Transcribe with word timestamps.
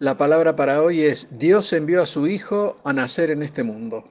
La 0.00 0.16
palabra 0.16 0.54
para 0.54 0.80
hoy 0.80 1.02
es 1.02 1.26
Dios 1.40 1.72
envió 1.72 2.00
a 2.02 2.06
su 2.06 2.28
Hijo 2.28 2.76
a 2.84 2.92
nacer 2.92 3.32
en 3.32 3.42
este 3.42 3.64
mundo. 3.64 4.08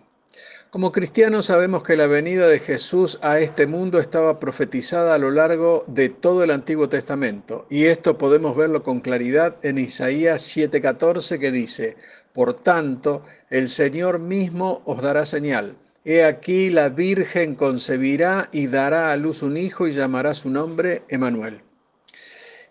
Como 0.70 0.92
cristianos 0.92 1.46
sabemos 1.46 1.82
que 1.82 1.96
la 1.96 2.08
venida 2.08 2.46
de 2.50 2.60
Jesús 2.60 3.20
a 3.22 3.40
este 3.40 3.68
mundo 3.68 3.98
estaba 3.98 4.38
profetizada 4.38 5.16
a 5.16 5.18
lo 5.18 5.32
largo 5.32 5.86
de 5.88 6.10
todo 6.10 6.44
el 6.44 6.52
Antiguo 6.52 6.90
Testamento, 6.90 7.68
y 7.70 7.86
esto 7.86 8.18
podemos 8.18 8.58
verlo 8.58 8.84
con 8.84 9.00
claridad 9.00 9.56
en 9.64 9.78
Isaías 9.78 10.42
7:14 10.42 11.40
que 11.40 11.52
dice, 11.52 11.96
Por 12.34 12.54
tanto, 12.54 13.24
el 13.50 13.70
Señor 13.70 14.20
mismo 14.20 14.82
os 14.84 15.02
dará 15.02 15.26
señal. 15.26 15.78
He 16.04 16.26
aquí 16.26 16.70
la 16.70 16.90
Virgen 16.90 17.56
concebirá 17.56 18.50
y 18.52 18.68
dará 18.68 19.14
a 19.14 19.16
luz 19.16 19.42
un 19.42 19.56
hijo 19.56 19.88
y 19.88 19.94
llamará 19.94 20.34
su 20.34 20.50
nombre 20.50 21.04
Emanuel. 21.08 21.62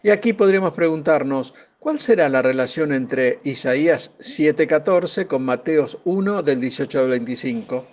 Y 0.06 0.10
aquí 0.10 0.34
podríamos 0.34 0.72
preguntarnos, 0.72 1.52
¿cuál 1.80 1.98
será 1.98 2.28
la 2.28 2.40
relación 2.40 2.92
entre 2.92 3.40
Isaías 3.42 4.14
7:14 4.20 5.26
con 5.26 5.44
Mateos 5.44 5.98
1 6.04 6.44
del 6.44 6.60
18 6.60 7.00
al 7.00 7.08
25? 7.08 7.88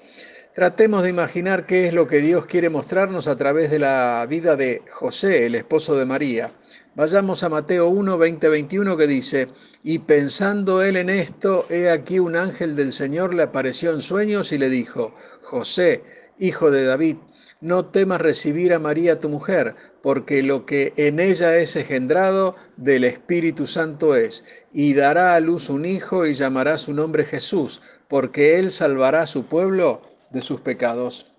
Tratemos 0.54 1.02
de 1.02 1.10
imaginar 1.10 1.66
qué 1.66 1.88
es 1.88 1.94
lo 1.96 2.06
que 2.06 2.22
Dios 2.22 2.46
quiere 2.46 2.70
mostrarnos 2.70 3.28
a 3.28 3.36
través 3.36 3.72
de 3.72 3.80
la 3.80 4.24
vida 4.30 4.56
de 4.56 4.84
José, 4.92 5.48
el 5.48 5.56
esposo 5.56 5.98
de 5.98 6.06
María. 6.06 6.52
Vayamos 6.94 7.42
a 7.42 7.50
Mateo 7.50 7.88
1, 7.88 8.20
20, 8.20 8.48
21 8.48 8.96
que 8.96 9.08
dice, 9.08 9.48
y 9.84 9.98
pensando 9.98 10.84
él 10.84 10.98
en 10.98 11.10
esto, 11.10 11.66
he 11.72 11.90
aquí 11.90 12.20
un 12.20 12.36
ángel 12.36 12.76
del 12.76 12.94
Señor 12.94 13.34
le 13.34 13.42
apareció 13.42 13.92
en 13.92 14.04
sueños 14.04 14.52
y 14.52 14.60
le 14.60 14.70
dijo, 14.70 15.16
José, 15.42 16.04
hijo 16.44 16.72
de 16.72 16.84
David, 16.84 17.18
no 17.62 17.86
temas 17.86 18.20
recibir 18.20 18.74
a 18.74 18.80
María 18.80 19.22
tu 19.22 19.30
mujer, 19.30 19.76
porque 20.02 20.44
lo 20.44 20.66
que 20.66 20.92
en 20.98 21.22
ella 21.22 21.58
es 21.58 21.78
engendrado 21.78 22.58
del 22.76 23.06
Espíritu 23.06 23.68
Santo 23.68 24.16
es, 24.16 24.44
y 24.74 24.94
dará 24.94 25.36
a 25.36 25.40
luz 25.40 25.70
un 25.70 25.86
hijo 25.86 26.26
y 26.26 26.34
llamará 26.34 26.78
su 26.78 26.94
nombre 26.94 27.24
Jesús, 27.24 27.82
porque 28.10 28.60
él 28.60 28.72
salvará 28.72 29.22
a 29.22 29.28
su 29.28 29.46
pueblo 29.46 30.02
de 30.32 30.42
sus 30.42 30.60
pecados. 30.60 31.32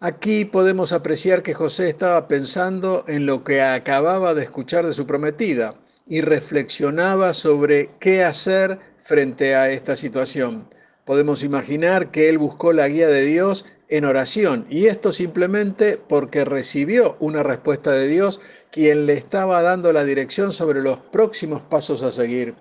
Aquí 0.00 0.46
podemos 0.46 0.92
apreciar 0.92 1.42
que 1.42 1.52
José 1.52 1.90
estaba 1.90 2.26
pensando 2.26 3.04
en 3.06 3.26
lo 3.26 3.44
que 3.44 3.60
acababa 3.60 4.32
de 4.32 4.42
escuchar 4.42 4.86
de 4.86 4.92
su 4.92 5.06
prometida 5.06 5.74
y 6.06 6.22
reflexionaba 6.22 7.34
sobre 7.34 7.90
qué 8.00 8.24
hacer 8.24 8.78
frente 9.02 9.54
a 9.54 9.70
esta 9.70 9.94
situación. 9.96 10.68
Podemos 11.04 11.42
imaginar 11.42 12.10
que 12.10 12.30
él 12.30 12.38
buscó 12.38 12.72
la 12.72 12.88
guía 12.88 13.08
de 13.08 13.26
Dios 13.26 13.66
en 13.96 14.04
oración 14.04 14.66
y 14.68 14.86
esto 14.86 15.12
simplemente 15.12 15.98
porque 15.98 16.44
recibió 16.44 17.16
una 17.20 17.44
respuesta 17.44 17.92
de 17.92 18.08
Dios 18.08 18.40
quien 18.72 19.06
le 19.06 19.12
estaba 19.12 19.62
dando 19.62 19.92
la 19.92 20.02
dirección 20.02 20.50
sobre 20.50 20.82
los 20.82 20.98
próximos 20.98 21.62
pasos 21.62 22.02
a 22.02 22.10
seguir. 22.10 22.56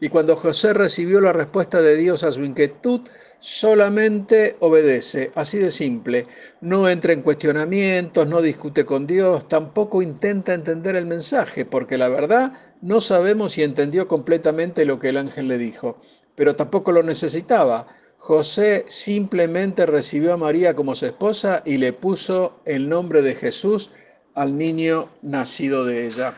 Y 0.00 0.10
cuando 0.10 0.36
José 0.36 0.74
recibió 0.74 1.20
la 1.20 1.32
respuesta 1.32 1.80
de 1.80 1.96
Dios 1.96 2.22
a 2.22 2.30
su 2.30 2.44
inquietud, 2.44 3.00
solamente 3.40 4.54
obedece, 4.60 5.32
así 5.34 5.58
de 5.58 5.72
simple. 5.72 6.28
No 6.60 6.88
entra 6.88 7.12
en 7.12 7.22
cuestionamientos, 7.22 8.28
no 8.28 8.40
discute 8.40 8.84
con 8.84 9.08
Dios, 9.08 9.48
tampoco 9.48 10.02
intenta 10.02 10.54
entender 10.54 10.94
el 10.94 11.06
mensaje, 11.06 11.64
porque 11.64 11.98
la 11.98 12.08
verdad 12.08 12.52
no 12.80 13.00
sabemos 13.00 13.52
si 13.52 13.64
entendió 13.64 14.06
completamente 14.06 14.84
lo 14.84 15.00
que 15.00 15.08
el 15.08 15.16
ángel 15.16 15.48
le 15.48 15.58
dijo, 15.58 15.98
pero 16.36 16.54
tampoco 16.54 16.92
lo 16.92 17.02
necesitaba. 17.02 17.88
José 18.18 18.84
simplemente 18.88 19.86
recibió 19.86 20.32
a 20.32 20.36
María 20.36 20.74
como 20.74 20.94
su 20.94 21.06
esposa 21.06 21.62
y 21.64 21.78
le 21.78 21.92
puso 21.92 22.60
el 22.64 22.88
nombre 22.88 23.22
de 23.22 23.34
Jesús 23.34 23.90
al 24.34 24.58
niño 24.58 25.08
nacido 25.22 25.84
de 25.84 26.06
ella. 26.06 26.34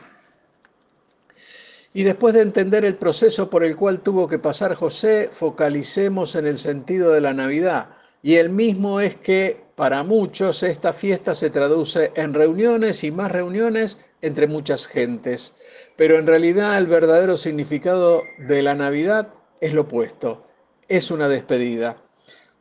Y 1.93 2.03
después 2.03 2.35
de 2.35 2.41
entender 2.41 2.85
el 2.85 2.95
proceso 2.95 3.49
por 3.49 3.63
el 3.63 3.75
cual 3.75 4.01
tuvo 4.01 4.27
que 4.27 4.37
pasar 4.37 4.75
José, 4.75 5.29
focalicemos 5.31 6.35
en 6.35 6.45
el 6.45 6.59
sentido 6.59 7.11
de 7.11 7.21
la 7.21 7.33
Navidad. 7.33 7.89
Y 8.21 8.35
el 8.35 8.49
mismo 8.49 8.99
es 8.99 9.15
que 9.15 9.61
para 9.75 10.03
muchos 10.03 10.61
esta 10.63 10.93
fiesta 10.93 11.33
se 11.33 11.49
traduce 11.49 12.11
en 12.15 12.33
reuniones 12.33 13.03
y 13.03 13.11
más 13.11 13.31
reuniones 13.31 14.05
entre 14.21 14.45
muchas 14.47 14.87
gentes. 14.87 15.55
Pero 15.95 16.17
en 16.19 16.27
realidad 16.27 16.77
el 16.77 16.87
verdadero 16.87 17.37
significado 17.37 18.23
de 18.37 18.61
la 18.61 18.75
Navidad 18.75 19.29
es 19.59 19.73
lo 19.73 19.81
opuesto. 19.81 20.48
Es 20.89 21.11
una 21.11 21.27
despedida. 21.27 21.97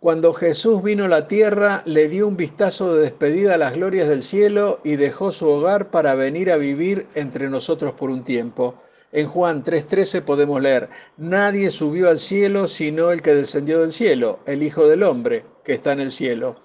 Cuando 0.00 0.34
Jesús 0.34 0.83
vino 0.83 1.06
a 1.06 1.09
la 1.09 1.28
tierra, 1.28 1.81
le 1.87 2.09
dio 2.09 2.28
un 2.28 2.37
vistazo 2.37 2.94
de 2.94 3.00
despedida 3.00 3.55
a 3.55 3.56
las 3.56 3.72
glorias 3.72 4.06
del 4.06 4.22
cielo 4.22 4.81
y 4.84 4.97
dejó 4.97 5.33
su 5.33 5.49
hogar 5.49 5.91
para 5.91 6.15
venir 6.15 6.53
a 6.53 6.59
vivir 6.59 7.06
entre 7.15 7.49
nosotros 7.49 7.94
por 7.94 8.11
un 8.11 8.25
tiempo. 8.25 8.83
En 9.12 9.28
Juan 9.28 9.65
3:13 9.65 10.21
podemos 10.21 10.61
leer, 10.61 10.91
nadie 11.17 11.71
subió 11.71 12.11
al 12.11 12.19
cielo 12.19 12.69
sino 12.69 13.12
el 13.12 13.22
que 13.22 13.34
descendió 13.34 13.81
del 13.81 13.94
cielo, 13.94 14.41
el 14.44 14.62
Hijo 14.62 14.87
del 14.87 15.05
Hombre, 15.05 15.47
que 15.65 15.72
está 15.72 15.94
en 15.94 16.00
el 16.00 16.12
cielo. 16.12 16.56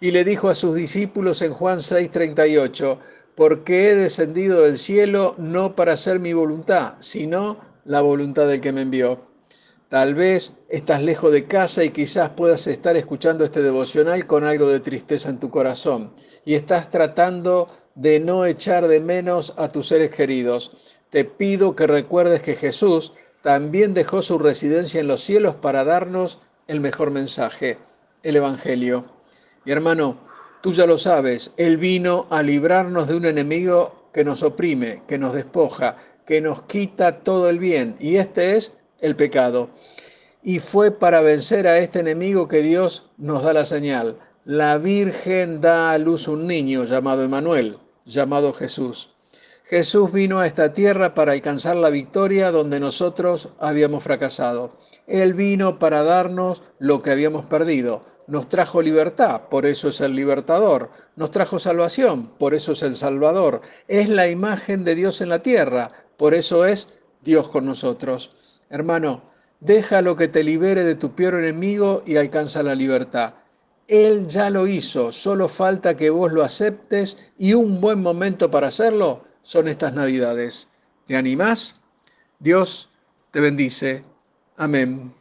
Y 0.00 0.10
le 0.10 0.24
dijo 0.24 0.48
a 0.48 0.54
sus 0.54 0.74
discípulos 0.74 1.42
en 1.42 1.52
Juan 1.52 1.82
6:38, 1.82 2.98
porque 3.34 3.90
he 3.90 3.94
descendido 3.94 4.62
del 4.62 4.78
cielo 4.78 5.34
no 5.36 5.76
para 5.76 5.92
hacer 5.92 6.18
mi 6.18 6.32
voluntad, 6.32 6.94
sino 7.00 7.58
la 7.84 8.00
voluntad 8.00 8.48
del 8.48 8.62
que 8.62 8.72
me 8.72 8.80
envió. 8.80 9.33
Tal 9.94 10.16
vez 10.16 10.56
estás 10.68 11.00
lejos 11.02 11.30
de 11.30 11.46
casa 11.46 11.84
y 11.84 11.90
quizás 11.90 12.30
puedas 12.30 12.66
estar 12.66 12.96
escuchando 12.96 13.44
este 13.44 13.62
devocional 13.62 14.26
con 14.26 14.42
algo 14.42 14.66
de 14.66 14.80
tristeza 14.80 15.30
en 15.30 15.38
tu 15.38 15.50
corazón. 15.50 16.12
Y 16.44 16.54
estás 16.54 16.90
tratando 16.90 17.68
de 17.94 18.18
no 18.18 18.44
echar 18.44 18.88
de 18.88 18.98
menos 18.98 19.54
a 19.56 19.68
tus 19.68 19.86
seres 19.86 20.10
queridos. 20.10 20.98
Te 21.10 21.24
pido 21.24 21.76
que 21.76 21.86
recuerdes 21.86 22.42
que 22.42 22.56
Jesús 22.56 23.12
también 23.40 23.94
dejó 23.94 24.20
su 24.20 24.36
residencia 24.36 25.00
en 25.00 25.06
los 25.06 25.20
cielos 25.20 25.54
para 25.54 25.84
darnos 25.84 26.42
el 26.66 26.80
mejor 26.80 27.12
mensaje, 27.12 27.78
el 28.24 28.34
Evangelio. 28.34 29.04
Y 29.64 29.70
hermano, 29.70 30.18
tú 30.60 30.72
ya 30.72 30.86
lo 30.86 30.98
sabes, 30.98 31.54
Él 31.56 31.76
vino 31.76 32.26
a 32.30 32.42
librarnos 32.42 33.06
de 33.06 33.14
un 33.14 33.26
enemigo 33.26 34.10
que 34.12 34.24
nos 34.24 34.42
oprime, 34.42 35.04
que 35.06 35.18
nos 35.18 35.34
despoja, 35.34 35.98
que 36.26 36.40
nos 36.40 36.62
quita 36.62 37.20
todo 37.20 37.48
el 37.48 37.60
bien, 37.60 37.94
y 38.00 38.16
este 38.16 38.56
es 38.56 38.78
el 39.04 39.16
pecado. 39.16 39.70
Y 40.42 40.58
fue 40.58 40.90
para 40.90 41.20
vencer 41.20 41.66
a 41.68 41.78
este 41.78 42.00
enemigo 42.00 42.48
que 42.48 42.62
Dios 42.62 43.10
nos 43.18 43.42
da 43.42 43.52
la 43.52 43.64
señal. 43.64 44.18
La 44.44 44.78
Virgen 44.78 45.60
da 45.60 45.92
a 45.92 45.98
luz 45.98 46.26
un 46.26 46.46
niño 46.46 46.84
llamado 46.84 47.22
Emanuel, 47.22 47.78
llamado 48.04 48.52
Jesús. 48.52 49.10
Jesús 49.64 50.12
vino 50.12 50.40
a 50.40 50.46
esta 50.46 50.70
tierra 50.74 51.14
para 51.14 51.32
alcanzar 51.32 51.76
la 51.76 51.88
victoria 51.88 52.50
donde 52.50 52.80
nosotros 52.80 53.50
habíamos 53.58 54.04
fracasado. 54.04 54.76
Él 55.06 55.32
vino 55.32 55.78
para 55.78 56.02
darnos 56.02 56.62
lo 56.78 57.02
que 57.02 57.10
habíamos 57.10 57.46
perdido. 57.46 58.02
Nos 58.26 58.48
trajo 58.48 58.82
libertad, 58.82 59.42
por 59.50 59.66
eso 59.66 59.88
es 59.88 60.00
el 60.00 60.14
libertador. 60.14 60.90
Nos 61.16 61.30
trajo 61.30 61.58
salvación, 61.58 62.28
por 62.38 62.54
eso 62.54 62.72
es 62.72 62.82
el 62.82 62.96
salvador. 62.96 63.62
Es 63.88 64.08
la 64.08 64.28
imagen 64.28 64.84
de 64.84 64.94
Dios 64.94 65.20
en 65.20 65.28
la 65.30 65.42
tierra, 65.42 65.90
por 66.16 66.34
eso 66.34 66.64
es 66.66 66.94
Dios 67.22 67.48
con 67.48 67.64
nosotros. 67.64 68.36
Hermano, 68.70 69.22
deja 69.60 70.02
lo 70.02 70.16
que 70.16 70.28
te 70.28 70.44
libere 70.44 70.84
de 70.84 70.94
tu 70.94 71.14
peor 71.14 71.34
enemigo 71.34 72.02
y 72.06 72.16
alcanza 72.16 72.62
la 72.62 72.74
libertad. 72.74 73.34
Él 73.86 74.28
ya 74.28 74.50
lo 74.50 74.66
hizo, 74.66 75.12
solo 75.12 75.48
falta 75.48 75.96
que 75.96 76.10
vos 76.10 76.32
lo 76.32 76.42
aceptes 76.42 77.32
y 77.38 77.52
un 77.52 77.80
buen 77.80 78.00
momento 78.00 78.50
para 78.50 78.68
hacerlo 78.68 79.24
son 79.42 79.68
estas 79.68 79.92
navidades. 79.92 80.72
¿Te 81.06 81.16
animás? 81.16 81.80
Dios 82.38 82.90
te 83.30 83.40
bendice. 83.40 84.04
Amén. 84.56 85.12